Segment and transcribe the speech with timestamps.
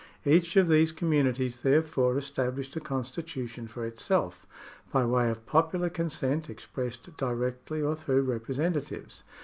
[0.25, 4.47] Each of these communities there upon established a constitution for itself,
[4.91, 9.23] by way of popular consent expressed directly or through representatives.